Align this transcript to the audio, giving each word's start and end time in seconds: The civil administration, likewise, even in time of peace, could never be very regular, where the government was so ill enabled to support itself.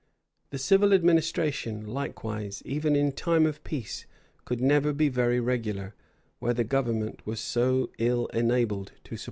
The 0.49 0.57
civil 0.57 0.93
administration, 0.93 1.85
likewise, 1.85 2.63
even 2.65 2.95
in 2.95 3.11
time 3.11 3.45
of 3.45 3.63
peace, 3.63 4.07
could 4.45 4.59
never 4.59 4.93
be 4.93 5.09
very 5.09 5.39
regular, 5.39 5.93
where 6.39 6.55
the 6.55 6.63
government 6.63 7.21
was 7.27 7.39
so 7.39 7.91
ill 7.99 8.25
enabled 8.33 8.87
to 8.87 8.93
support 8.93 9.11
itself. 9.11 9.19